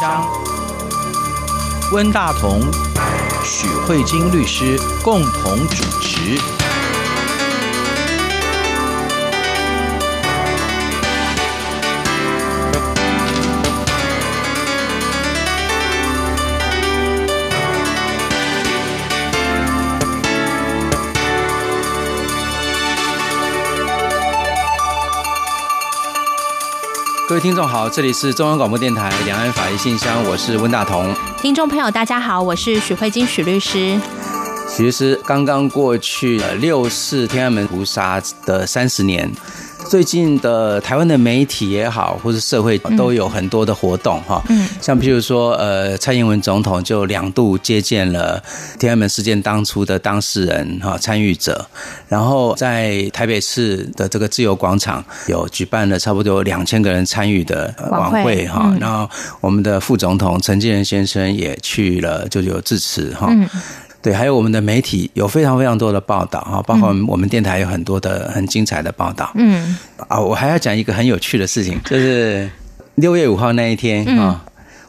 [0.00, 0.26] 将，
[1.92, 2.60] 温大同、
[3.44, 6.55] 许慧晶律师共同主持。
[27.28, 31.12] 各位听众好，这里是中央广播电台两岸法医信箱，我是温大同。
[31.42, 33.98] 听众朋友大家好，我是许慧晶许律师。
[34.68, 39.28] 许律师，刚刚过去六四天安门屠杀的三十年。
[39.88, 48.42] 最近的台湾的媒体也好，或是社会都有很多的活动哈，嗯，像譬如说，呃，蔡英文总统就两度接见了
[48.78, 51.64] 天安门事件当初的当事人哈参与者，
[52.08, 59.08] 然后在台北市的这个自由广场有举办了差不多两千个人参与的晚会哈，然后
[59.40, 63.32] 我们的副总统陈建仁先生也去了，就有致辞哈。
[64.06, 69.32] 对，还有我们的媒体有非常非常多的报道哈，包括我们电台有很多的很精彩的报道。
[69.34, 69.76] 嗯，
[70.06, 72.48] 啊，我还要讲一个很有趣的事情，就是
[72.94, 74.44] 六月五号那一天啊，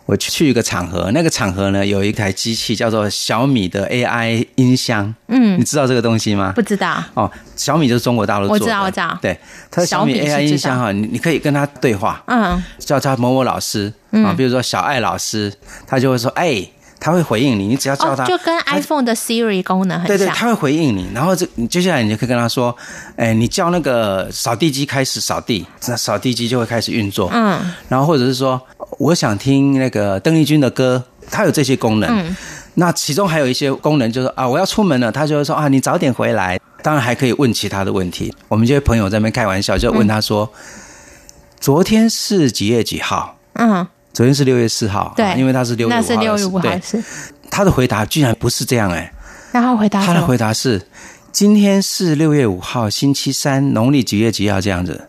[0.06, 5.12] 我去一个场合，那个场合呢有一台机器叫做小米的 AI 音箱。
[5.30, 6.54] 嗯，你知道这个东西吗？
[6.56, 7.04] 不知道。
[7.16, 8.66] 哦，小米就是中国大陆做的。
[8.66, 9.18] 我知道，我知道。
[9.20, 9.36] 对，
[9.72, 12.22] 它小米 AI 音箱哈，你你可以跟他对话。
[12.28, 15.52] 嗯，叫他某某老师啊，比如说小爱老师，
[15.88, 16.64] 他就会说哎。
[17.00, 20.18] 他会回应你，你只要叫他，就跟 iPhone 的 Siri 功能很像。
[20.18, 22.76] 对对，他会回应你，然后这你接下来你就可以跟他说，
[23.16, 27.30] 哎，你叫那个扫地机开始扫地，那扫地机就会开始运作。
[27.34, 28.60] 嗯，然后或者是说，
[28.98, 32.10] 我想听那个邓丽君的歌，它有这些功能。
[32.10, 32.36] 嗯，
[32.74, 36.60] 那其中还有一些功能，就是啊，我要出门了，他就会说啊，你早点回来。
[36.84, 38.34] 当然还可以问其他的问题。
[38.48, 40.50] 我们这些朋友在那边开玩笑，就问他说，
[41.60, 43.38] 昨天是几月几号？
[43.54, 43.88] 嗯。
[44.14, 46.82] 昨天是六月四号，对，因为他是六月五号，那是六月五号，对，
[47.50, 49.14] 他的回答居然不是这样哎，
[49.52, 50.82] 然后回答他的回答是
[51.32, 55.08] 今天是六月五号，星期三，农历几月几号这样子，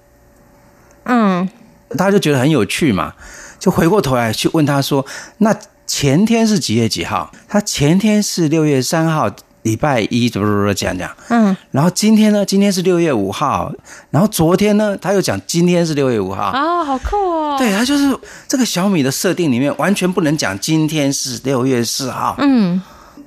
[1.04, 1.48] 嗯，
[1.96, 3.14] 他就觉得很有趣嘛，
[3.58, 5.06] 就回过头来去问他说，
[5.38, 5.56] 那
[5.86, 7.32] 前天是几月几号？
[7.48, 9.30] 他前天是六月三号。
[9.68, 12.42] 礼拜一怎么怎么讲讲，嗯，然后今天呢？
[12.42, 13.70] 今天是六月五号，
[14.10, 14.96] 然后昨天呢？
[14.96, 17.56] 他又讲今天是六月五号啊，好酷哦！
[17.58, 18.18] 对，他就是
[18.48, 22.80] 这个小米的设定里面完全不能讲今天是六月四号，嗯，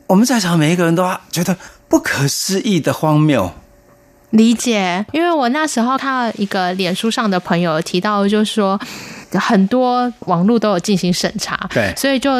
[0.07, 1.55] 我们在场每一个人都觉得
[1.87, 3.51] 不可思议的荒谬。
[4.31, 8.79] 理解，因为我那时候看到一个脸书上的朋友提到，就是说。
[9.39, 12.31] 很多网络都有进行审查，对，所以就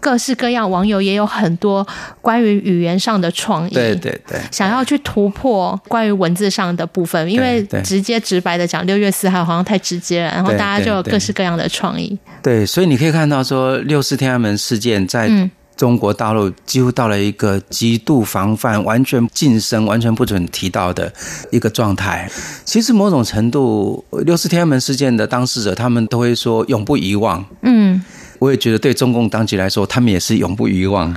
[0.00, 1.86] 各式各样网友也有很多
[2.20, 15.28] 关于语言上的创意，对对对，想要去突破关于文字上的部分，因为直接直白的讲六月四号好像太直接了，然后大家就有各式各样的创意，对，所以你可以看到说六四天安门事件在。
[15.78, 21.10] 嗯中国大陆几乎到了一个极度防范、完全噤声、完全不准提到的
[21.52, 22.28] 一个状态。
[22.64, 27.46] 其实某种程度，六四天安门事件的当事者，他们都会说永不遗忘。
[27.62, 28.02] 嗯，
[28.40, 31.16] 我也觉得对中共当局来说，他们也是永不遗忘。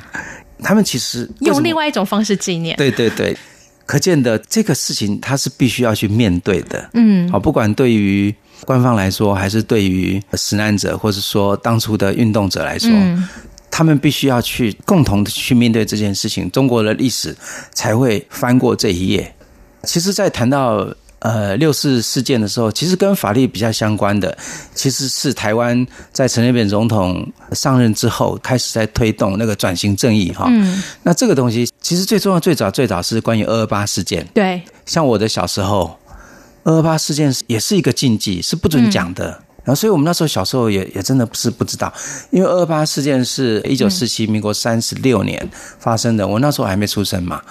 [0.61, 2.77] 他们其实用另外一种方式纪念。
[2.77, 3.35] 对对对，
[3.87, 6.87] 可见的这个事情，他是必须要去面对的。
[6.93, 8.31] 嗯，好，不管对于
[8.63, 12.91] 官方来说，还是对于死难者，或者说当初的运动者来说。
[12.93, 13.27] 嗯
[13.71, 17.35] 他们必须要去共同的去面对这件事情，中国的历史
[17.73, 19.33] 才会翻过这一页。
[19.83, 20.87] 其实，在谈到
[21.19, 24.37] 呃六四事件的时候，其实跟法律比较相关的，
[24.75, 30.45] 其实是台湾在陈水扁总统上任之后，开始在推动那个转型正义哈。
[30.49, 30.83] 嗯。
[31.03, 34.27] 那这个东西其实最重要，最早最早是关于二二八事件。
[34.33, 34.61] 对。
[34.85, 35.97] 像我的小时候，
[36.63, 39.31] 二二八事件也是一个禁忌，是不准讲的。
[39.31, 41.93] 嗯然后，所以我们那时候小时候也也真的不是不知道，
[42.31, 45.49] 因为二二八事件是一九四七，民国三十六年
[45.79, 47.41] 发生的，我那时候还没出生嘛。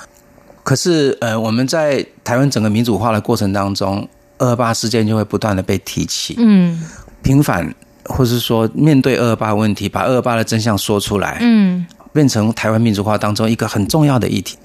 [0.62, 6.82] 可是，呃，我们在台湾整个民主化的过程当中，二二八事件就会不断的被提起，嗯，
[7.22, 11.86] 平反，或是说面对二二八问题，把二二八的真相说出来，嗯。
[12.12, 14.56] 变成台湾民主化当中一个很重要的议题，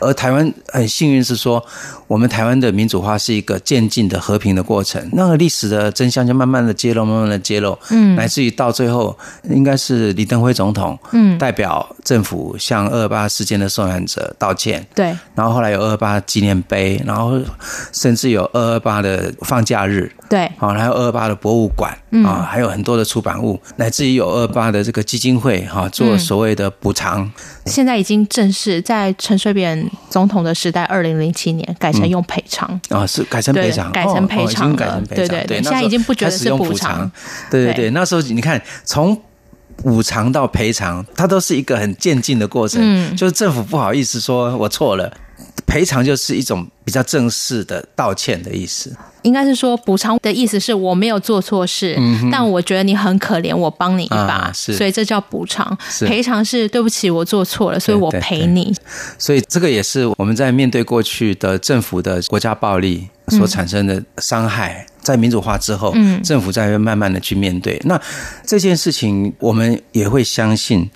[0.00, 1.64] 而台湾很幸运是说，
[2.06, 9.16] 我们台湾的民主化是一个渐进的和平的过程，那个历史的真相就慢慢的揭露，慢慢的揭露，嗯，乃至于到最后，
[9.50, 17.40] 应该是李登辉总统，嗯，代表政府向二二八事件的受难者道歉，对，然后后来有二二八纪念碑，然后
[17.92, 21.92] 甚至有二二八的放假日，对，啊，还有二二八的博物馆，
[22.24, 26.90] 啊，还有很多的出版物，乃至于有二二八的这个基金会，哈，做所谓的补。
[26.92, 27.32] 偿，
[27.64, 32.80] 现在已经正式在陈水扁总统的时代，二零零七年改成用赔偿。
[32.90, 37.10] 啊，是改成赔偿，改成赔偿了，对对对，现在已经不觉得是补偿，
[37.50, 39.18] 对对对，那时候你看从
[39.82, 42.80] 补偿到赔偿，它都是一个很渐进的过程。
[42.82, 45.12] 嗯，就是政府不好意思说我错了。
[45.66, 55.76] 赔偿就是一种比较正式的道歉的意思，应该是说补偿的意思是我没有做错事，嗯、但我觉得你很可怜，我帮你一把，啊、所以这叫补偿。
[56.00, 58.64] 赔偿是对不起，我做错了，所以我赔你。
[58.64, 58.80] 对对对，
[59.18, 67.80] 所以这个也是我们在面对过去的政府的国家暴力所产生的伤害，嗯、在民主化之后，嗯、政府才会慢慢的去面对。
[67.84, 68.00] 那
[68.46, 70.88] 这件事情，我们也会相信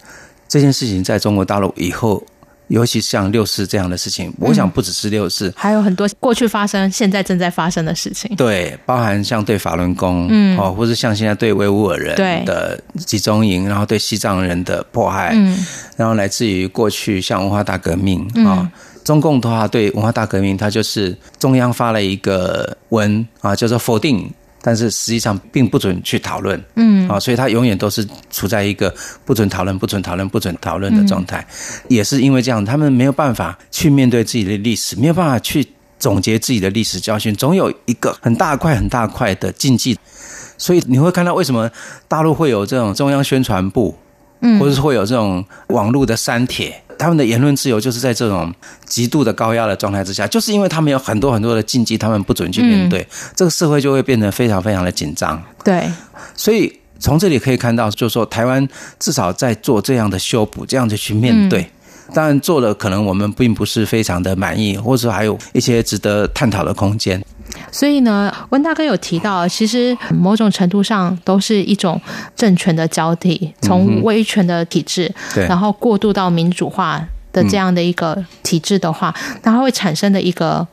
[0.49, 2.25] 这件事情在中国大陆以后。
[2.69, 8.35] 尤其像六四这样的事情，我想不只是六四，还有很多过去发生、现在正在发生的事情。
[8.35, 12.76] 对，包含像对法轮功，嗯，哦，或者像现在对维吾尔人的
[13.06, 15.64] 集中营，然后对西藏人的迫害，嗯，
[15.97, 18.69] 然后来自于过去像文化大革命啊，
[19.06, 24.29] 中共的话对文化大革命，它就是中央发了一个文啊，叫做否定。
[24.62, 28.93] 但是实际上并不准去讨论，嗯，啊，所以它永远都是处在一个
[29.25, 31.47] 不准讨论、不准讨论、不准讨论的状态。
[31.87, 35.64] 也是因为这样，他们没有办法去面对自己的历史，没有办法去
[36.00, 39.97] 总结自己的历史教训，总有一个很大块、很大块的禁忌。
[40.58, 41.70] 所以你会看到为什么
[42.08, 43.97] 大陆会有这种中央宣传部，
[44.40, 46.82] 嗯，或者是会有这种网络的删帖。
[46.98, 48.50] 他们的言论自由就是在这种
[48.86, 55.42] 极度的高压的状态之下，就是因为他们有很多很多的禁忌，他们不准去面对，嗯、这个社会就会变得非常非常的紧张。
[55.62, 55.90] 对，
[56.34, 58.66] 所以从这里可以看到，就是说台湾
[58.98, 61.60] 至少在做这样的修补，这样子去面对。
[61.60, 67.22] 嗯、当然做了可能我们并不是非常的满意，或者还有一些值得探讨的空间。
[67.70, 72.00] 所以呢，温大哥有提到，其实某种程度上都是一种
[72.34, 77.02] 政权的交替，从威权的体制，嗯、然后过渡到民主化
[77.32, 80.66] 的这样的一个体制的话，嗯、它会产生的一个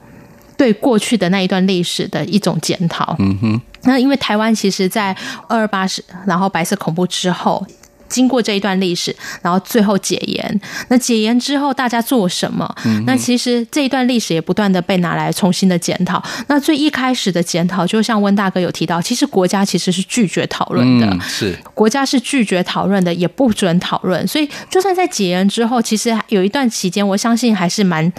[0.55, 3.15] 对过去的那一段历史的一种检讨。
[3.19, 5.15] 嗯哼，那因为台湾其实，在
[5.47, 7.65] 二二八是，然后白色恐怖之后。
[8.13, 10.61] 经过这一段历史，然后最后解严。
[10.89, 12.63] 那解严之后，大家做什么？
[13.07, 16.23] 那其实这一段历史也不断的被拿来重新的检讨。
[16.47, 24.27] 那最一开始的检讨，就像温大哥有提到，其实国家其实是拒绝讨论的，是国家是拒绝讨论的，也不准讨论。
[24.27, 28.13] 所以，就算在解严之后，其实有一段期间，我相信还是蛮。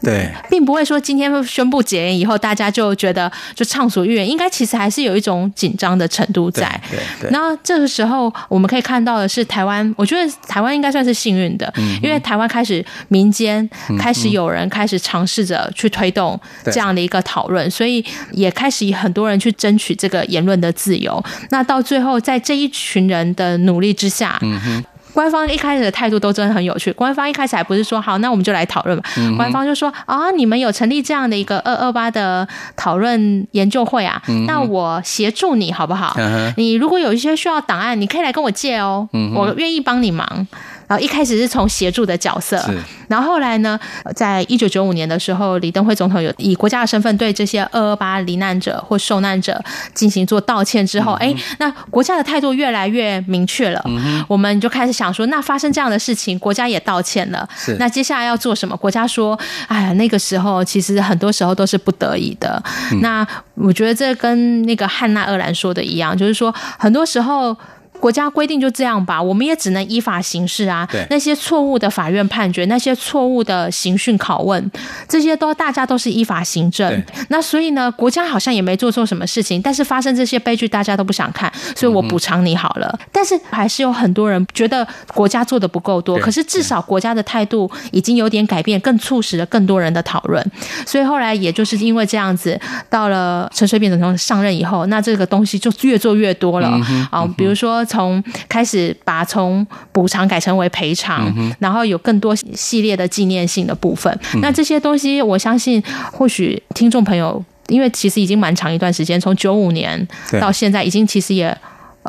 [0.00, 4.28] 对，并不会说今天宣布解严以后，大家就觉得就畅所欲言。
[4.28, 6.80] 应该其实还是有一种紧张的程度在。
[7.20, 7.30] 对。
[7.30, 13.68] 然后这个时候，我们可以看到的是台湾，我觉得台湾应该算是幸运的，嗯、因为台湾开始民间
[13.98, 21.22] 开始有人开始尝试着去推动这样的一个讨论，所以也开始以很多人去争取这个言论的自由。
[21.50, 24.84] 那到最后，在这一群人的努力之下，嗯哼。
[25.12, 26.92] 官方一开始的态度都真的很有趣。
[26.92, 29.04] 官方一开始还不是说好，那我们就来讨论吧。
[29.16, 32.46] 嗯、官方就说啊，你们有成立这样的一个二二八的
[32.76, 36.14] 讨论研究会啊，嗯、那我协助你好不好？
[36.18, 40.46] 嗯、你如果有一些需要档案，你可以来跟我借哦，嗯、我愿意帮你忙。
[40.88, 42.64] 然后一开始是从协助的角色，
[43.08, 43.78] 然后后来呢，
[44.16, 49.62] 在一九九五年的时候，李登辉总统有以国家的身份对这些二二八罹难者或受难者
[49.92, 53.82] 进行做道歉之后，哎、嗯哼，那国家的态度越来越明确了。
[53.84, 57.46] 嗯、我们就开始想说，那发生这样的事情，国家也道歉了，
[57.78, 58.74] 那接下来要做什么？
[58.74, 62.62] 国家说，哎呀，那个时候其实很多时候都是不得已的。
[62.92, 67.54] 嗯、那我觉得这跟那个汉娜鄂兰说的一样，就是说很多时候。
[68.00, 70.88] 国家规定就这样吧，我们也只能依法行事啊。
[70.90, 74.70] 对那些错误的法院判决，那些错误的刑讯拷问，
[75.08, 77.02] 这些都大家都是依法行政。
[77.28, 82.88] 那所以呢，国家好像也没做错什么事情，但是发生这些悲剧，大家都不想看，所以我补偿你好了。
[83.00, 90.44] 嗯、但是还是有很多人觉得国家做的不够多，可是至少国家的态度已经有点改变，更促使了更多人的讨论。
[90.86, 96.68] 所以后来也就是因为这样子，到了陈水扁总统上任以后，那这个东西就越做越多了
[97.10, 97.84] 啊、比如说。
[97.88, 104.16] 从开始把从补偿改成为赔偿，嗯、然后有更多系列的纪念性的部分。
[104.34, 110.06] 嗯、那这些东西，我相信或许听众朋友，因为其实已经蛮长一段时间，从九五年
[110.38, 111.56] 到现在，已经其实也。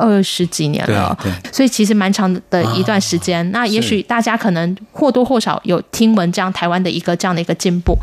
[0.00, 1.16] 二十几年了，
[1.52, 3.46] 所以其实蛮长的一段时间。
[3.48, 7.94] 啊、那也许大家可能或多或少有听闻这样台湾的一个这样的一个进步，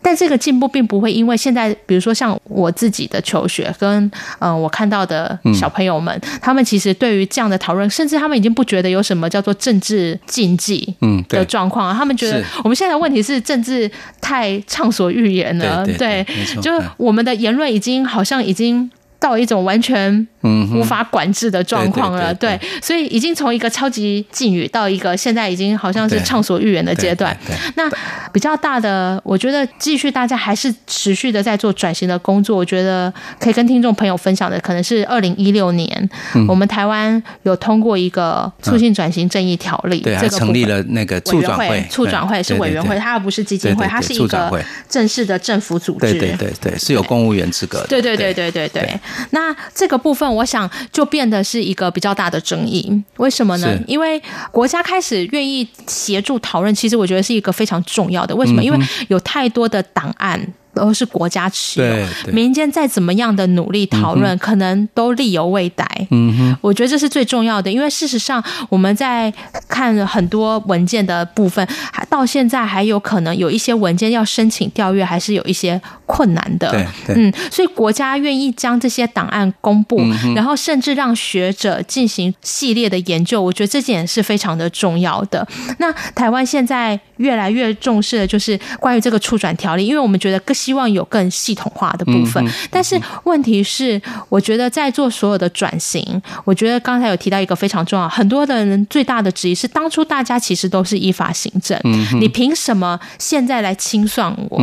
[0.00, 4.04] 但这个进步并不会因为现在，比如说像我自己的求学跟
[4.38, 13.90] 嗯、呃，我看到的小朋友们，嗯、他们其实对于这样的讨论，甚至他们已经不觉得有什么叫做政治禁忌嗯的状况，他们觉得我们现在的问题是政治
[14.20, 16.24] 太畅所欲言了，对，
[16.62, 18.90] 就是我们的言论已经好像已经。
[19.20, 20.26] 到一种完全
[20.74, 22.34] 无法管制的状况了。
[22.34, 27.36] 对，所以已经从一个超级禁语到一个现在已经好像是畅所欲言的阶段。
[27.76, 27.88] 那
[28.32, 32.56] 比较大的，我觉得继续大家还是持续的在做转型的工作。
[32.56, 36.10] 我觉得可以跟听众朋友分享的，可能是二零一六年，
[36.48, 44.50] 我们台湾有通过一个促进转型正义条例，对，成立了那个促转会，促转会是委员会，它而不是基金会，它是一个
[44.88, 46.10] 正式的政府组织。
[46.12, 47.86] 对对对对，是有公务员资格的。
[47.88, 48.98] 对对对对对对。
[49.30, 52.90] 那这个部分，我想就变得是一个比较大的争议。
[53.16, 53.78] 为什么呢？
[53.86, 58.34] 因为国家开始愿意协助讨论，其实我觉得是一个非常重要的。
[58.34, 58.62] 为什么？
[58.62, 60.54] 因为有太多的档案。
[60.72, 61.80] 都是国家持
[62.26, 65.84] 有，民间再怎么样的努力讨论，可能都力有未逮。
[66.10, 69.32] 嗯哼，我觉得这是最重要的，因为事实上我们在
[69.68, 76.70] 看很多文件的部分，还到现在还有可能有一些文件要申请调阅，还是有一些困难的。
[76.70, 76.86] 对，
[77.16, 80.00] 嗯，所以国家愿意将这些档案公布，
[80.36, 85.46] 然后甚至让学者进行系列的研究，我觉得这点是非常的重要的。
[85.78, 90.59] 那台湾现在越来越重视的就是关于这个处转条例，因为我们觉得更。
[90.60, 96.04] 希望有更系统化的部分，但是问题是，我觉得在做所有的转型，
[96.44, 101.80] 我觉得刚才有提到一个非常重要，很多的人最大的质疑是，当初大家其实都是依法行政，
[102.20, 104.60] 你凭什么现在来清算我？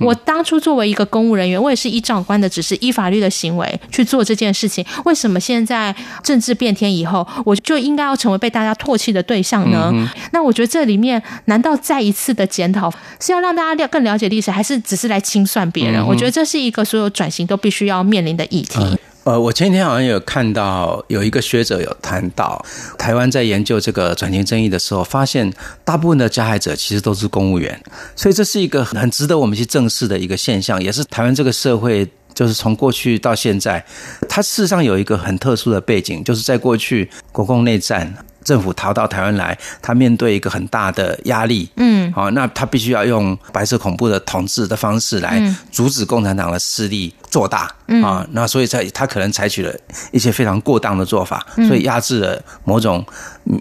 [0.00, 9.92] 我当初作为一个公务人员，我也是依长官的指示，依法律的行为去做这件事情，为什么现在政治变天以后，我就应该要成为被大家唾弃的对象呢？
[10.32, 12.90] 那我觉得这里面，难道再一次的检讨
[13.20, 15.20] 是要让大家更了解历史，还是只是来？
[15.26, 18.78] 清算别人，我觉得这是一个所有转型都必须要面临的议题。
[19.24, 22.64] 呃，我前几天好像有看到有一个学者有谈到，
[22.96, 25.52] 台湾在研究这个转型争议的时候，发现
[25.84, 27.76] 大部分的加害者其实都是公务员，
[28.14, 33.84] 所以这是一个很值得我们去正视的一个现象，也是台湾这个社会就是从过去到现在，
[34.28, 38.14] 它事实上有一个很特殊的背景，就是在过去国共内战。
[38.46, 47.68] 政府逃到台湾来，他面对一个很大的压力，嗯，好，那他必须要用白色恐怖的统治的方式来阻止共产党的势力做大，
[48.04, 49.74] 啊，那所以在他可能采取了
[50.12, 53.04] 一些非常过当的做法，所以压制了某种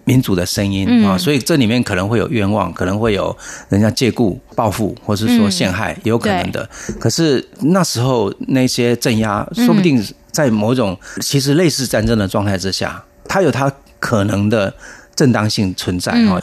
[0.04, 3.36] 民主的声音啊，所以这里面可能会有冤枉，可能会有
[3.70, 6.70] 人家借故报复，或是说陷害，也有可能的。
[7.00, 13.74] 可是那时候那些镇压，说不定在某种其实类似战争的状态之下，他有他。
[14.06, 14.72] 可能的
[15.16, 16.40] 正当性存在哈，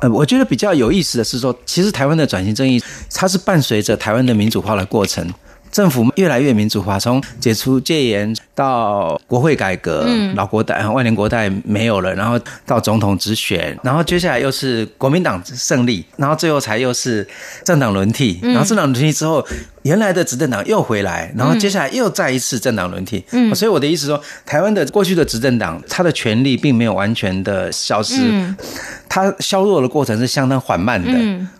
[0.00, 2.80] 呃，我觉得比较有意思的是说，其实台湾的转型正义，
[3.12, 5.28] 它是伴随着台湾的民主化的过程。
[5.72, 17.26] 政府越来越民主化，从解除戒严到国会改革，老国代、万年国代没有了，然后到总统直选，然后接下来又是国民党胜利，然后最后才又是
[17.64, 19.46] 政党轮替，然后政党轮替之后，
[19.82, 23.24] 原来的执政党又回来，然后接下来又再一次政党轮替。
[23.54, 28.14] 所以我的意思说，台湾的过去的执政党，他的权力并没有完全的消失。
[29.08, 31.10] 它削弱的过程是相当缓慢的，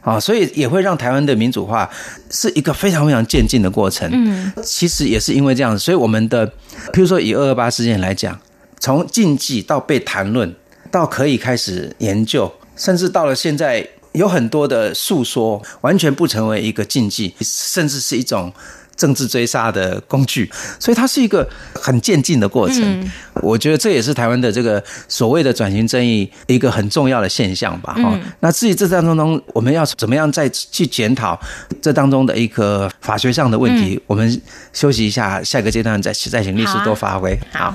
[0.02, 1.90] 啊、嗯，所以也会让台湾的民主化
[2.30, 4.08] 是一个非常非常渐进的过程。
[4.12, 6.46] 嗯，其实也是因为这样，所以我们的，
[6.92, 8.38] 譬如说以二二八事件来讲，
[8.78, 10.54] 从禁忌到被谈论，
[10.92, 18.52] 到可以开始研究，甚至到了现在，有很多的诉说，完全不成为一个禁忌，甚至是一种。
[18.97, 22.83] 政治追杀的工具，所以它是一个很渐进的过程。
[22.83, 27.95] 嗯、我觉得这也是台湾的这个所谓的转型正义一个很重要的现象吧。
[27.95, 31.40] 哈、嗯，那至于这当中，我们要怎么样再去检讨
[31.81, 33.95] 这当中的一个法学上的问题？
[33.95, 34.43] 嗯、我们
[34.75, 37.40] 休息一下，下一个阶段再再请律师多发挥。
[37.55, 37.75] 好。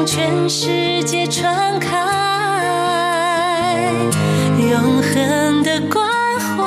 [0.00, 1.98] 向全世界传开。
[4.58, 6.02] 永恒的关
[6.40, 6.64] 怀，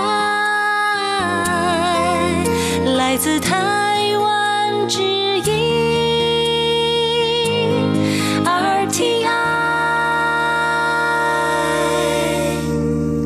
[2.96, 5.02] 来自台湾之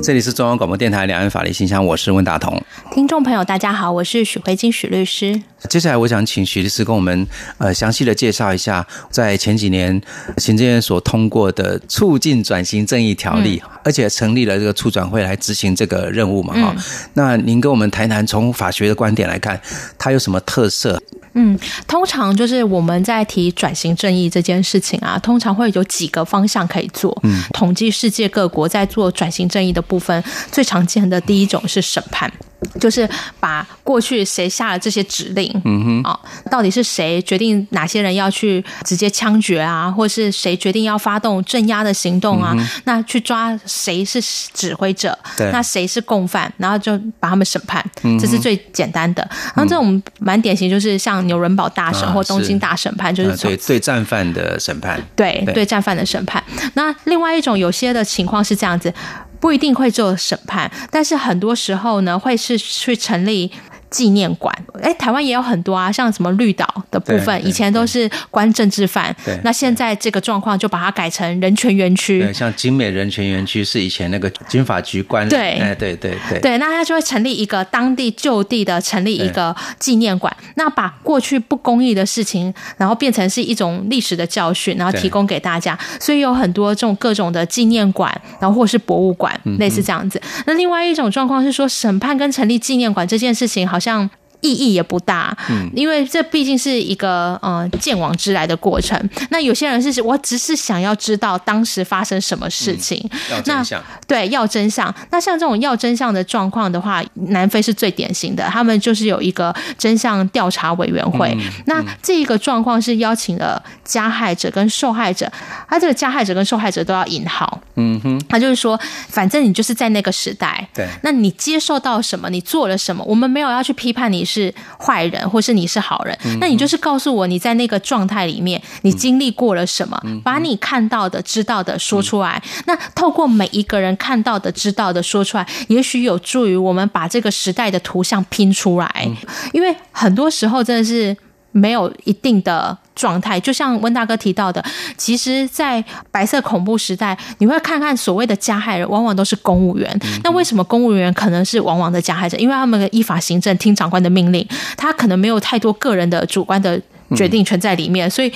[0.07, 2.63] 这里是中央广播电台两岸法律信箱，我是温大同。
[2.93, 5.41] 听众朋友，大家好，我是许慧金许律师。
[5.67, 10.01] 接下来，我想请许律师跟我们呃详细的介绍一下，在前几年
[10.37, 16.53] 行政院所通过的促进转型正义条例，嗯、而且成立了这个促转会来执行这个任务嘛？
[16.53, 16.83] 哈、嗯，
[17.15, 19.59] 那您跟我们谈谈，从法学的观点来看，
[19.97, 21.03] 它有什么特色？
[21.39, 27.15] 嗯，通常就是我们在提转型正义这件事情啊，通常会有几个方向可以做。
[27.21, 32.31] 嗯，统计世界各国在做转型正义的部分，最常见的第一种是审判。
[32.79, 33.07] 就是
[33.39, 42.53] 把过去谁下了这些指令，嗯哼，啊，到底是谁决定哪些人要去直接枪决啊，或是谁决定要发动镇压的行动啊？
[42.57, 44.19] 嗯、那去抓谁是
[44.53, 49.27] 指挥者，对，那谁是共犯，然后就把他们审判，嗯、这是最简单的。
[49.55, 56.43] 然后这种蛮典型，就是像纽伦堡大审或东京大审判，啊、是就是对对战犯的审判，对对战犯的审判。
[56.73, 58.91] 那另外一种有些的情况是这样子。
[59.39, 63.51] 不一定会做审判，但是很多时候呢，会是去成立。
[63.89, 72.19] 纪念馆，哎，台湾也有很多啊，像什么绿岛的部分，以前都是关政治犯，对，那现在这个状况就把它改成人权园区。
[72.19, 90.21] 对，像金美人权园区是以前那个军法局关，对，哎，对对对，对，那他就会成立一个当地就地的成立一个纪念馆，那把过去不公义的事情，然后变成是一种历史的教训，然后提供给大家，所以有很多这种各种的纪念馆，然后或是博物馆，类似这样子。
[90.45, 93.76] 那另外一种状况是说，审判跟成立纪念馆这件事情好像。
[93.77, 94.09] 好像
[94.41, 98.97] 意义也不大，嗯，因为这毕竟是一个呃见往之来的过程。
[99.31, 103.83] 那有些人是我只是想要知道当时发生什么事情，嗯、要真相。
[104.05, 104.93] 对，要真相。
[105.09, 111.35] 那像这种要真相的状况的话，南非是最典型的，他们就是有一个真相调查委员会。
[111.39, 115.31] 嗯、那这一个状况是邀请了加害者跟受害者，
[115.67, 117.59] 他这个加害者跟受害者都要引号。
[117.75, 118.79] 嗯哼，他就是说，
[119.09, 124.26] 反正你就是在那个时代，对，那你接受到什么，你做了什么，我们没有要去批判你。
[124.27, 132.43] 是坏人，或是你是好人，那你就是告诉我你在那个状态里面，你经历过了什么，把你看到的、知道的说出来。
[132.65, 139.09] 那透过每一个人看到的、知道的说出来，也许有助于我们把这个时代的图像拼出来。
[139.53, 141.15] 因为很多时候真的是。
[141.53, 144.61] 没有一定的状态，就像温大哥提到的，
[144.97, 149.87] 其实，在白色恐怖时代，你会看看所谓的加害人，往往都是公务员。
[150.23, 152.35] 那为什么公务员可能是往往的加害者？
[152.37, 156.81] 因为他们的依法行政，听长官的命令，他可能没有太多个人的主观的
[157.15, 158.09] 决定权在里面。
[158.09, 158.33] 所以，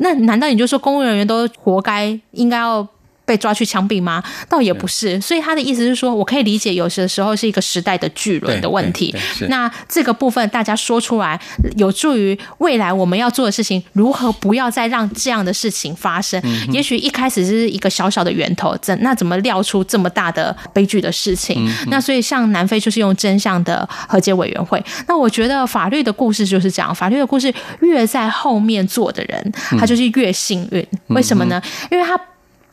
[0.00, 2.86] 那难道你就说公务人员都活该，应该要？
[3.32, 4.22] 被抓去枪毙吗？
[4.46, 9.14] 倒也不是，所以他的意思是说，我可以理解，有些时候是一个时代的巨轮的问题。
[9.48, 11.40] 那这个部分大家说出来，
[11.78, 16.38] 有助于未来我们要做的事情，如何不要再让这样的事情发生？
[16.44, 21.56] 嗯、也许一开始是一个小小的源头，怎那怎么料出这么大的悲剧的事情？
[21.66, 24.84] 嗯、那所以像南非就是用真相的和解委员会。
[25.08, 30.86] 那我觉得法律的故事就是这样，法律的故事越在后面做的人，他就是越幸运。
[31.06, 31.62] 为什么呢？
[31.90, 32.20] 因为他。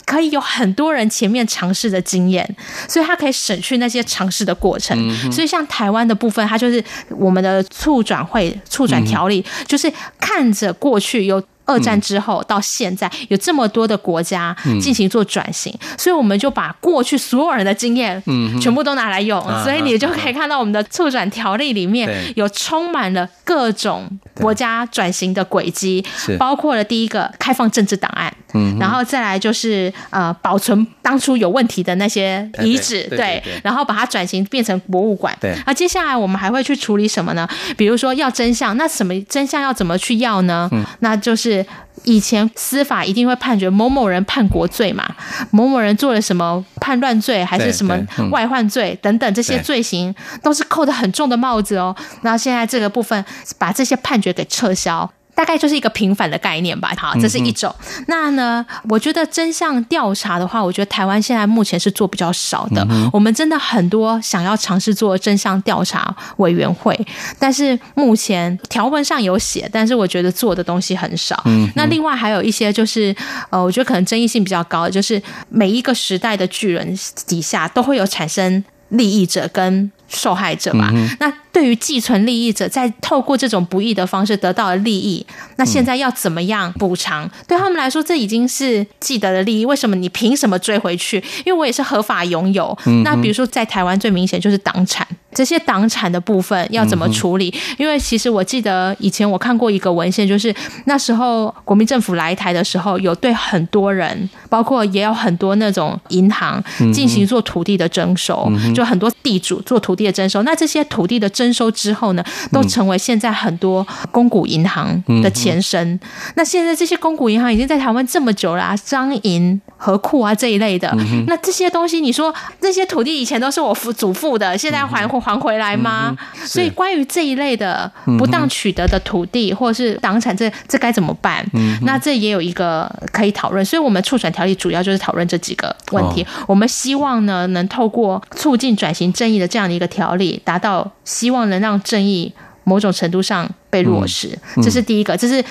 [0.10, 2.56] 可以有很多人前面尝试的经验，
[2.88, 4.98] 所以他可以省去那些尝试的过程。
[4.98, 11.40] 嗯、所以像台湾的部分，它就是我们的促转会、促转条例，嗯、就是看着过去有。
[11.70, 18.22] 二战之后到现在，有这么多的国家进行做转型，嗯、所以我们就把过去所有人的经验，
[18.60, 26.04] 全部都拿来用，嗯、所以你就可以看到我们的促转条例里面有充满了各种国家转型的轨迹，
[26.40, 28.34] 包括了第一个开放政治档案，
[28.80, 37.48] 然后再来就是呃保存当初有问题的那些遗址，对，然后把它转型变成博物馆，对，那接下来我们还会去处理什么呢？
[37.78, 40.68] 比如说要真相，那什么真相要怎么去要呢？
[40.72, 41.59] 嗯、那就是。
[42.04, 45.08] 以前司法一定会判决某某人叛国罪嘛，
[45.52, 47.98] 某某人做了什么叛乱罪，还是什么
[48.32, 51.96] 外患罪等等，这些罪行都是扣的很重的帽子哦。
[52.22, 53.24] 那现在这个部分
[53.58, 55.10] 把这些判决给撤销。
[55.40, 56.94] 大概就是一个平反的概念吧。
[56.98, 57.74] 好，这是一种。
[57.80, 62.86] 嗯、那呢，我觉得真相调查的话，我觉得台湾现在目前是做比较少的。
[62.90, 66.94] 嗯、我们真的很多想要尝试做真相调查委员会，
[67.40, 71.42] 但是目前条文上有写，但是我觉得做的东西很少。
[71.46, 73.16] 嗯、那另外还有一些就是，
[73.50, 80.90] 呃，我觉得可能争议性比较高的，就是每一个时代的巨人底下都会有产生利益者跟受害者嘛。
[80.94, 87.26] 嗯、那对于寄存利益者，在透过这种不义的方式得到了利益，那现在要怎么样补偿？
[87.26, 89.66] 嗯、对他们来说，这已经是既得的利益。
[89.66, 91.18] 为什么你凭什么追回去？
[91.46, 92.78] 因为我也是合法拥有。
[92.86, 97.50] 嗯、那比如说，在台湾最明显就是党产，这些党产的部分要怎么处理？
[97.50, 100.54] 嗯、因为其实我记得以前我看过一个文献，就是
[100.86, 110.42] 那时候国民政府来台的时候，有对很多人，包括也有很多那种银行进行做土地的征收，嗯、就很多地主做土地的征收。
[110.44, 115.94] 那这些土地的征收之后呢，都成为现在很多公股银行的前身。
[115.94, 116.00] 嗯、
[116.36, 119.62] 那现在这些公股银行已经在台湾这么久了啊，张银。
[119.82, 120.94] 河库啊这一类的。
[121.00, 126.16] 嗯、那这些东西，你说这些土地以前都是我父祖父的，现在还还回来吗？
[126.20, 131.44] 嗯、所以关于这一类的不当取得的土地或者是党产，这这该怎么办？
[131.54, 133.64] 嗯、那这也有一个可以讨论。
[133.64, 136.22] 所以我们促转条例主要就是讨论这几个问题。
[136.24, 142.34] 哦、我们希望呢，能透过促进转型正义的这样的一个条例，达到希望能让正义
[142.66, 144.28] 某种程度上被落实。
[144.28, 145.42] 嗯嗯、这是第一个，这是。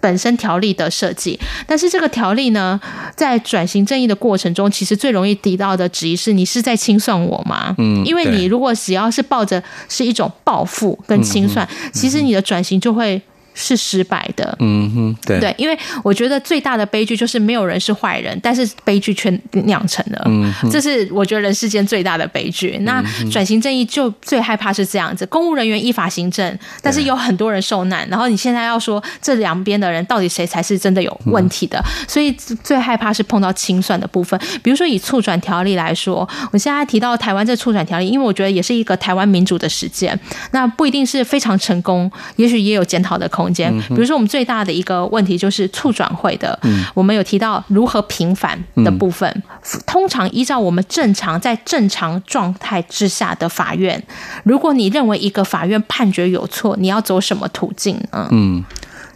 [0.00, 2.80] 本身条例的设计，但是这个条例呢，
[3.16, 7.74] 在转型正义的过程中，其实最容易提到的质疑是：你是在清算我吗？
[7.78, 13.20] 嗯，因为你如果只要是抱着是一种报复跟清算，其实你的转型就会。
[13.58, 15.40] 是失败的，嗯哼，对。
[15.40, 22.78] 对，因为我觉得最大的悲剧就是没有人是坏人，但是悲剧却酿成了，嗯，这是我觉得人世间最大的悲剧。
[22.82, 32.30] 那转型正义就最害怕是这样子，公务人员依法行政，但是有很多人受难，然后你现在要说这两边的人到底谁才是真的有问题的，所以
[32.62, 34.38] 最害怕是碰到清算的部分。
[34.62, 40.18] 比如说以促转条例来说，我现在提到台湾这促转条例，因为我觉得也是一个台湾民主的实践，
[40.52, 43.72] 那不一定是非常成功，也许也有检讨的空间。
[43.88, 46.58] 比如说，我们最大的一个问题就是促转会的，
[46.94, 49.42] 我们有提到如何平反的部分。
[49.86, 54.02] 通常依照我们正常在正常状态之下的法院，
[54.44, 58.28] 如果你认为一个法院判决有错，你要走什么途径呢？
[58.30, 58.64] 嗯，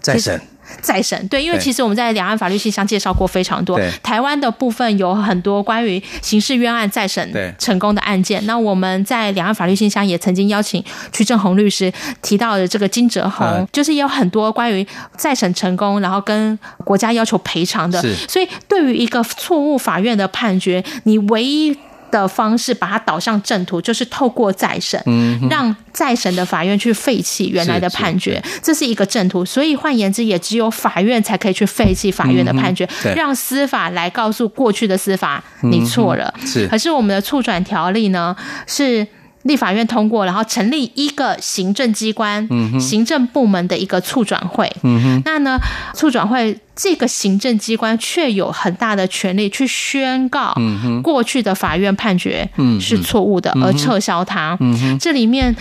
[0.01, 0.41] 再审。
[0.81, 3.79] 再审对，因为其实我们在两岸法律信箱介绍过非常多。
[4.03, 8.45] 台湾的部分有很多关于刑事冤案再审成功的案件。
[8.47, 10.83] 那我们在两岸法律信箱也曾经邀请
[11.13, 18.01] 屈正宏律师提到的这个金哲宏，就是也有很多关于再审成功，然后跟国家要求赔偿的。
[18.29, 21.77] 所以对于一个错误法院的判决，你唯一。
[22.13, 29.45] 的方式把它导向正途，就是透过再审，嗯、让再审的法院去废弃原来的判决，是是这是一个正途。
[29.45, 36.33] 所以换言之，也只有法院才可以去废弃法院的判决，嗯、让司法来告诉过去的司法你错了。
[36.47, 38.37] 是，可是我们的促转条例呢
[38.69, 39.05] 是。
[39.43, 44.71] 立法院通过，然后成立一个行政机关、嗯、哼行政部门的一个促转会。
[44.83, 45.59] 嗯、哼那呢，
[45.95, 50.55] 促转会这个行政机关却有很大的权力去宣告
[51.03, 52.49] 过去的法院判决
[52.81, 54.57] 是错误的，而撤销它。
[54.61, 55.55] 嗯、哼这里面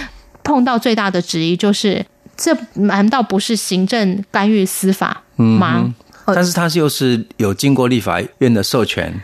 [0.44, 2.06] 碰到最大的质疑就是：
[2.38, 5.94] 这难道不是行政干预司法吗？
[6.34, 9.20] 但是它又是有经过立法院的授权。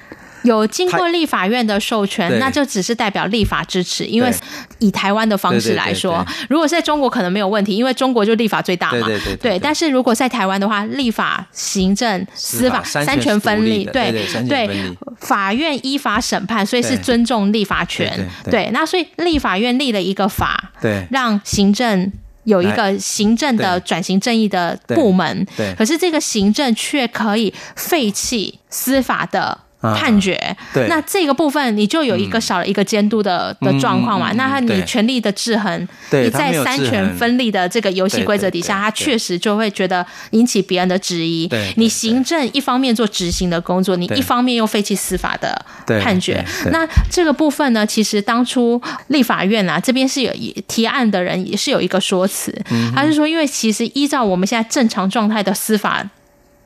[0.48, 4.06] 有经过立法院的授权，那就只是代表立法支持。
[4.06, 4.34] 因为
[4.80, 9.08] 以台湾的方式来说，如果是在中国可能没有问题，因为中国就立法最大嘛。
[9.08, 9.36] 对对对。
[9.36, 13.84] 对，但是如果在台湾的话，立法、行政、司法三权分立。
[13.86, 14.96] 对对。
[15.20, 18.28] 法院依法审判，所以是尊重立法权。
[18.50, 18.70] 对。
[18.72, 22.10] 那所以立法院立了一个法，对，让行政
[22.46, 25.46] 有一个行政的转型正义的部门。
[25.58, 25.74] 对。
[25.76, 29.67] 可是这个行政却可以废弃司法的。
[29.82, 30.36] 判决，
[30.74, 34.32] 对，那这个部分你就有一个少了一个监督的的状况嘛？
[34.34, 41.48] 那你权力的制衡，你在三权分立的这个游戏规则底下，他确实就会觉得引起别人的质疑。
[41.76, 45.64] 你行政一方面做执行的工作，你一方面又废弃司法的
[46.02, 46.44] 判决。
[46.72, 50.34] 那这个部分呢，其实当初立法院啊这边是有
[50.68, 52.52] 提案的人也是有一个说辞，
[52.96, 56.04] 他是说，因为其实依照我们现在正常状态的司法。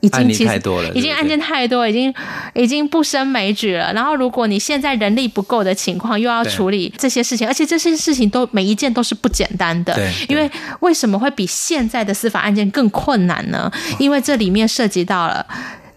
[0.01, 0.61] 已经其实
[0.93, 2.13] 已经案件太多，已经
[2.53, 3.93] 已经不胜枚举了。
[3.93, 9.97] 然后，如果你现在人力不够的情况，又要处理这些事情，而且这些事情都每一件都是不简单的。
[10.27, 10.49] 因为
[10.81, 13.71] 为什么会比现在的司法案件更困难呢？
[13.99, 15.45] 因为这里面涉及到了。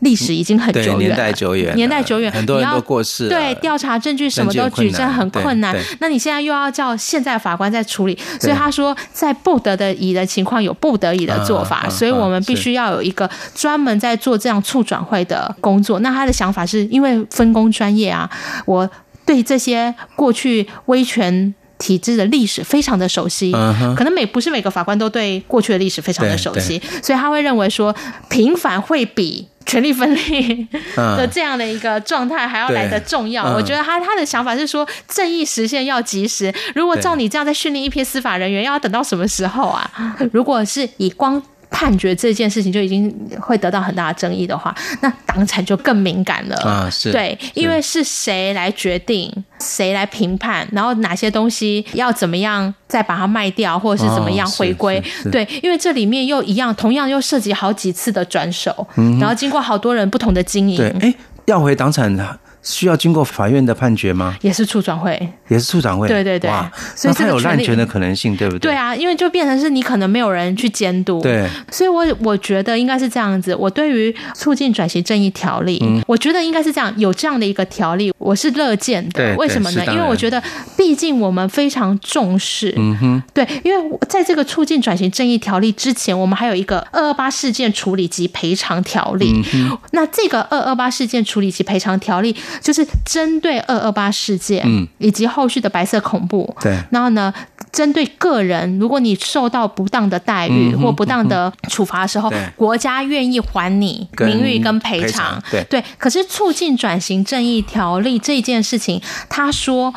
[0.05, 3.31] 历史已经很久远，年代久远，年代久远，很多人都过世了。
[3.31, 5.75] 对，调查证据什么都举证很困难。
[5.99, 15.99] 那你现在又要叫现在法官在处理，所以他说，在不得的已的情况有不得已的做法，所以我们必须要有一个专门在做这样促转会的工作。
[16.01, 18.31] 那他的想法是因为分工专业啊，
[18.67, 18.89] 我
[19.25, 23.53] 对这些过去威权体制的历史非常的熟悉，
[23.97, 27.95] 可能每不是每个法官都对过去的历史非常的熟悉，所以他会认为说
[28.29, 29.49] 平反会比。
[29.67, 36.53] 权力分立的这样的一个状态还要来得重要，嗯、我觉得他他的想法是说正义实现要及时。
[36.75, 39.91] 如果照你这样在训练一批司法人员，要等到什么时候啊？
[40.33, 41.43] 如果是以光。
[41.75, 46.89] 判决这件事情就已经会得到很大的争议的话，那党产就更敏感了啊！
[46.89, 55.03] 是对，因为是谁来决定，谁来评判，然后哪些东西要怎么样再把它卖掉，或者是怎么样回归？
[55.33, 58.87] 对，因为这里面又一样，同样又涉及好几次的转手，
[59.19, 60.77] 然后经过好多人不同的经营。
[60.77, 61.13] 对，哎，
[61.47, 62.17] 要回党产
[62.65, 64.37] 需要经过法院的判决吗？
[64.41, 65.17] 也是处转会，
[65.49, 66.09] 也是处长会。
[66.09, 68.73] 对对对，哇，所以他有滥权的可能性，对不对？
[68.73, 71.21] 对啊，因为就变成是你可能没有人去监督。
[71.21, 73.55] 对，所以我我觉得应该是这样子。
[73.55, 79.13] 我对于促进转型正义条例，嗯、我觉得应该是这样，有这样的一个条例，我是乐见的。
[79.13, 79.85] 对，为什么呢？
[79.93, 80.43] 因为我觉得，
[80.77, 82.73] 毕竟我们非常重视。
[82.77, 83.23] 嗯哼。
[83.35, 89.45] 对，因为在这个促进转型正义条例之前，我们还有一个二二八事件处理及赔偿条例。
[89.53, 89.77] 嗯。
[89.93, 97.33] 那这个二二八事件处理及赔偿条例，就是针针对二二八事件，嗯，以及后续的白色恐怖，对，然后呢，
[97.73, 105.65] 针对个人，如果你受到不当的待遇或不当的处罚的时候，国家愿意还你名誉跟赔偿，对。
[105.71, 105.85] 对。
[105.97, 109.93] 可是促进转型正义条例这件事情，他说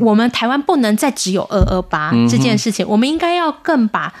[0.00, 4.12] 我们台湾不能再只有二二八这件事情，我们应该要更把。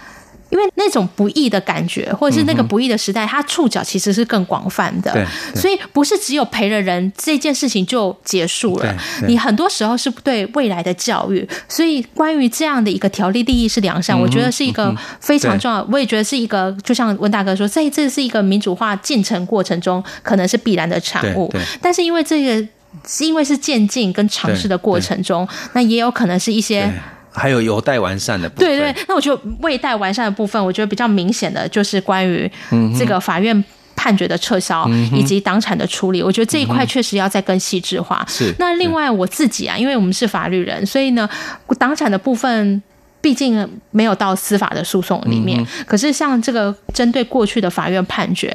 [0.52, 8.94] 因为那种不易的感觉，或者是那个不易的时代，它触角其实是更广泛的，所以不是只有陪了人这件事情就结束了。
[9.26, 15.82] 你很多时候是对未来的教育，所以关于这样的一个条例利益是良善，我觉得是一个非常重要。
[15.90, 21.50] 我也觉得是一个，就像温大哥说，这这是一个民主化进程过程中可能是必然的产物。
[21.80, 22.68] 但是因为这个
[23.08, 26.92] 是因为是渐进跟尝试的过程中，那也有可能是一些。
[27.32, 28.68] 还有有待完善的部分。
[28.68, 32.50] 对对，那我觉得未待完善的部分，我觉得比较明显的就是关于
[32.98, 33.64] 这个法院
[33.96, 36.22] 判决的撤销以及党产的处理。
[36.22, 38.24] 我觉得这一块确实要再更细致化。
[38.28, 38.54] 是。
[38.58, 41.28] 那另外我自己啊，因为我们是法律人，所以呢，
[41.78, 42.82] 党产的部分。
[43.22, 48.52] 毕竟没有到司法的诉讼里面，可是像这个针对过去的法院判决，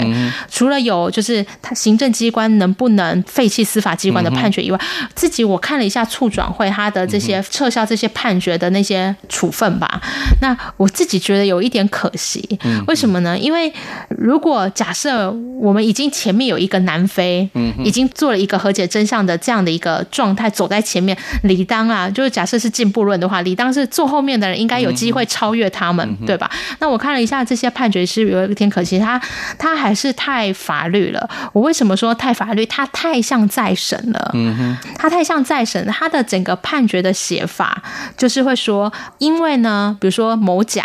[0.51, 4.79] 除了有就是他行政机关能不能废弃司法机关的判决以外，
[5.15, 10.01] 自己我看了一下促转会他的这些撤销这些判决的那些处分吧，
[10.41, 13.39] 那我自己觉得有一点可惜，为什么呢？
[13.39, 13.71] 因为
[14.09, 17.49] 如果假设我们已经前面有一个南非，
[17.85, 24.56] 已经做了一个和解真相的这样的一个状态走在前面，理当啊，就是假设是进步论的话，理当是坐后面的人。
[24.57, 26.49] 应该有机会超越他们，嗯、对吧？
[26.79, 29.21] 那我看了一下这些判决，是有一点可惜，他
[29.57, 31.29] 他还是太法律了。
[31.53, 32.65] 我为什么说太法律？
[32.65, 34.31] 他太像再审了。
[34.33, 37.81] 嗯哼，他太像再审，他的整个判决的写法
[38.17, 40.83] 就是会说，因为呢，比如说某甲，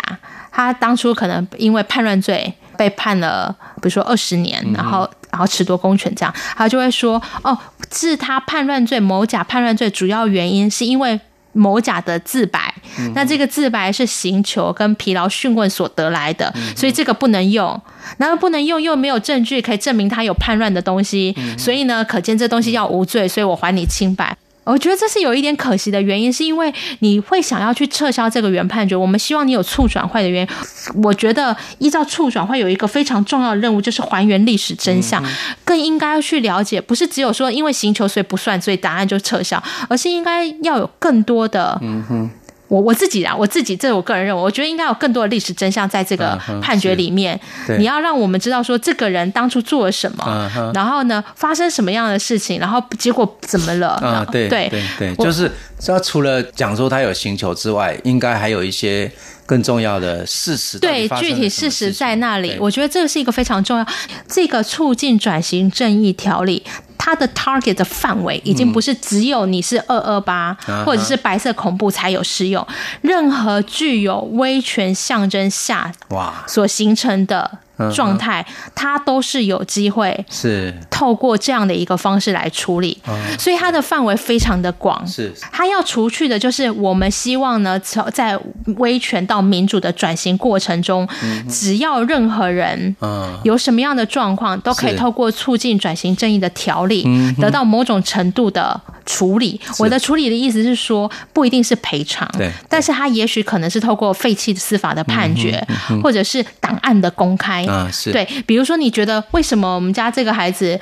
[0.51, 7.57] 他当初可能因为叛乱罪被判了，比如说二十年，然后然后褫夺公权这样，他就会说，哦，
[7.91, 11.19] 是他叛乱罪，某甲叛乱罪主要原因是因为。
[11.53, 12.73] 某甲的自白，
[13.15, 17.81] 那这个自白是刑求跟疲劳讯问所得来的，所以这个不能用。
[18.17, 24.35] 然后不能用，又没有证据可以证明他有叛乱的东西，所以呢，可见这东西要无罪，所以我还你清白。
[24.65, 28.95] 我觉得这是有一点可惜的原因，是因为你会想要去撤销这个原判决。
[28.95, 31.01] 我们希望你有促转会的原因。
[31.03, 35.23] 我觉得依照促转会有一个非常重要的任务，就是还原历史真相，
[35.65, 41.77] 更应该要去了解，不是只有说因为行求所以不算，所以答案就撤销，而是应该要有更多的。
[41.81, 42.29] 嗯哼。
[42.73, 47.39] 我我自己啊，我自己，这是我个人认为，我觉得应该有更多的历史真相在这个判决里面。
[47.77, 53.89] 你要让我们知道说，这个人当初做了什么，然后呢，发生什么样的事情，然后结果怎么了？
[53.89, 55.51] 啊，对对对，就是
[55.85, 59.11] 他除了讲说他有刑求之外，应该还有一些
[59.45, 60.79] 更重要的事实。
[60.79, 63.85] 对，具体事实在那里，我觉得这个是一个非常重要。
[64.27, 66.63] 这个促进转型正义条例。
[67.05, 72.65] 它的 target 的范围已经不是只有你是二二八或者是白色恐怖才有适用，
[73.01, 77.59] 任何具有威权象征下哇所形成的。
[77.93, 80.73] 状态，他都是有机会是。
[80.89, 82.97] 透过这样的一个方式来处理，
[83.37, 85.05] 所以它的范围非常的广。
[85.05, 87.77] 是，他要除去的就是我们希望呢，
[88.13, 88.39] 在
[88.77, 91.05] 威权到民主的转型过程中，
[91.49, 92.95] 只要任何人
[93.43, 97.05] 有什么样的状况，都可以透过促进转型正义的条例
[97.41, 99.59] 得到某种程度的处理。
[99.79, 105.65] 我的处理的意思是说，不一定是赔偿，对，但是他也许可能是透过废弃司法的判决，
[106.01, 107.63] 或者是档案的公开。
[107.65, 110.79] 啊，是对，比如说你觉得为什么我们家这个孩子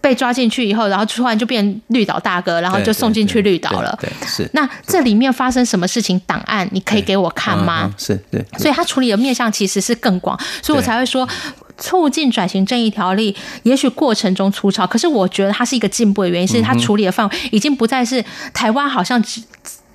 [0.00, 3.96] 被抓进去以后，然后突然就变绿岛大哥，然后就送进去绿岛了？
[4.00, 4.48] 对，是。
[4.52, 6.20] 那这里面发生什么事情？
[6.26, 7.92] 档案你可以给我看吗？
[7.96, 8.44] 是对。
[8.58, 11.28] 所以他处理的面向其实是更广，所以我才会说
[11.78, 19.42] 促进转型正义条例，也许过程中粗糙，可是我觉得它是一个进步的原因，是它处理的范围已经不再是台湾好像只。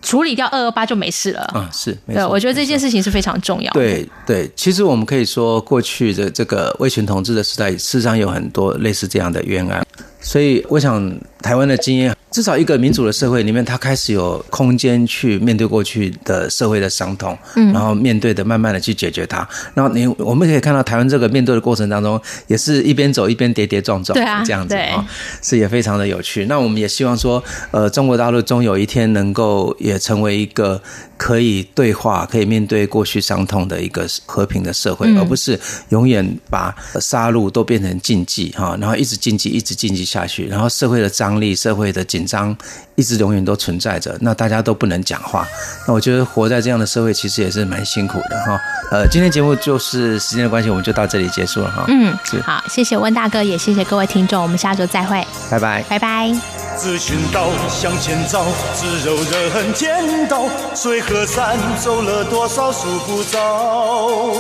[0.04, 1.48] 处理掉二二八就没事了。
[1.54, 3.80] 嗯，是，没错，对，我觉得这件事情是非常重要的。
[3.80, 9.86] 对对，其实我们可以说，过去的这个威权统治的时代，事实上有很多类似这样的冤案。
[10.20, 19.48] 所以，我想台湾的经验，至少一个民主的社会里面，他开始有空间去面对过去的社会的伤痛，嗯，然后面对的，慢慢的去解决它。
[19.74, 25.06] 然后你我们可以看到台湾这个面对的过程当中，也是一边走一边跌跌撞撞，对啊，这样子啊，
[25.42, 26.46] 是也非常的有趣。
[26.46, 30.82] 那我们也希望说，呃，中国大陆终有一天能够也成为一个
[31.18, 42.56] 可以对话、可以面对过去伤痛的一个和平的社会，而不是永远把杀戮都变成禁忌哈，然后一直禁忌，一直禁忌下去，然后社会的张力、社会的紧张
[42.96, 45.48] 一直永远都存在着，那大家都不能讲话。
[45.88, 48.60] 那我觉得活在这样的社会其实也是蛮辛苦的哈。
[48.92, 51.86] 呃，今天节目就是时间的关系，我们就到这里结束了哈。
[51.88, 56.32] 嗯，好，谢谢温大哥，也谢谢各位听众，我们下周再会，拜拜，拜拜。
[56.78, 59.16] 自寻道向前走，自柔
[59.54, 64.34] 人间道，水和山走了多少数不着，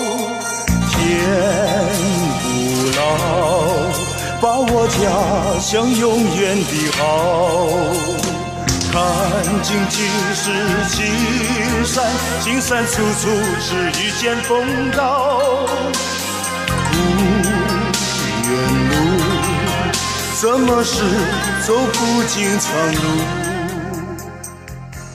[0.89, 1.29] 天
[2.41, 3.70] 不老。
[4.41, 6.99] 把我家乡永远的好，
[8.91, 8.97] 看
[9.61, 10.01] 尽几
[10.33, 10.49] 世
[10.89, 10.97] 青
[11.85, 12.03] 山，
[12.41, 15.29] 青山处处是一剑锋刀。
[16.91, 16.95] 无
[18.49, 18.51] 缘
[18.89, 18.93] 路，
[20.41, 21.03] 怎么是
[21.67, 23.50] 走不尽长路？